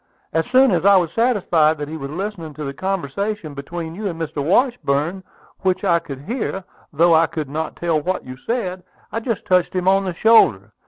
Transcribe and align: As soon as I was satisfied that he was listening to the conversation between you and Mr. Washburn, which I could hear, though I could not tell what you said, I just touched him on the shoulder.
As 0.33 0.47
soon 0.47 0.71
as 0.71 0.83
I 0.83 0.97
was 0.97 1.11
satisfied 1.11 1.77
that 1.77 1.87
he 1.87 1.95
was 1.95 2.09
listening 2.09 2.55
to 2.55 2.63
the 2.63 2.73
conversation 2.73 3.53
between 3.53 3.93
you 3.93 4.07
and 4.07 4.19
Mr. 4.19 4.43
Washburn, 4.43 5.23
which 5.59 5.83
I 5.83 5.99
could 5.99 6.21
hear, 6.21 6.63
though 6.91 7.13
I 7.13 7.27
could 7.27 7.49
not 7.51 7.75
tell 7.75 8.01
what 8.01 8.25
you 8.25 8.35
said, 8.35 8.81
I 9.11 9.19
just 9.19 9.45
touched 9.45 9.73
him 9.75 9.87
on 9.87 10.05
the 10.05 10.15
shoulder. 10.15 10.73